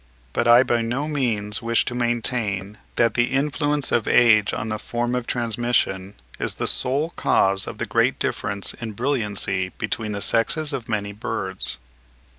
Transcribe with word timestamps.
But 0.33 0.47
I 0.47 0.63
by 0.63 0.81
no 0.81 1.07
means 1.07 1.61
wish 1.61 1.85
to 1.85 1.93
maintain 1.93 2.79
that 2.95 3.13
the 3.13 3.25
influence 3.25 3.91
of 3.91 4.07
age 4.07 4.51
on 4.51 4.69
the 4.69 4.79
form 4.79 5.13
of 5.13 5.27
transmission, 5.27 6.15
is 6.39 6.55
the 6.55 6.65
sole 6.65 7.11
cause 7.11 7.67
of 7.67 7.77
the 7.77 7.85
great 7.85 8.17
difference 8.17 8.73
in 8.73 8.93
brilliancy 8.93 9.69
between 9.77 10.13
the 10.13 10.19
sexes 10.21 10.73
of 10.73 10.89
many 10.89 11.11
birds. 11.11 11.77